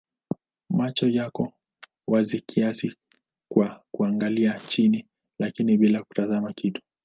Macho 0.69 1.07
yako 1.09 1.53
wazi 2.07 2.41
kiasi 2.41 2.95
kwa 3.51 3.83
kuangalia 3.91 4.61
chini 4.67 5.07
lakini 5.39 5.77
bila 5.77 6.03
kutazama 6.03 6.53
kitu. 6.53 6.81